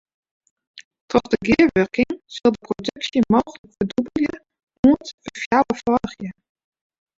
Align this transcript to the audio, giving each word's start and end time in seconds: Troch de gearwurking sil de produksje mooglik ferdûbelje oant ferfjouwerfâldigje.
Troch 1.09 1.27
de 1.31 1.37
gearwurking 1.47 2.11
sil 2.35 2.51
de 2.55 2.59
produksje 2.67 3.19
mooglik 3.31 3.71
ferdûbelje 3.75 4.33
oant 4.85 5.07
ferfjouwerfâldigje. 5.23 6.29